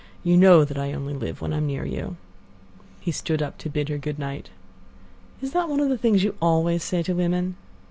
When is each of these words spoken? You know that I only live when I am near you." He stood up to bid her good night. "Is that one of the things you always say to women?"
You 0.23 0.35
know 0.35 0.65
that 0.65 0.79
I 0.79 0.93
only 0.93 1.13
live 1.13 1.41
when 1.41 1.53
I 1.53 1.57
am 1.57 1.67
near 1.67 1.85
you." 1.85 2.15
He 3.01 3.11
stood 3.11 3.39
up 3.43 3.59
to 3.59 3.69
bid 3.69 3.87
her 3.89 3.99
good 3.99 4.17
night. 4.17 4.49
"Is 5.43 5.51
that 5.53 5.69
one 5.69 5.79
of 5.79 5.89
the 5.89 5.97
things 5.99 6.23
you 6.23 6.35
always 6.41 6.83
say 6.83 7.03
to 7.03 7.13
women?" 7.13 7.55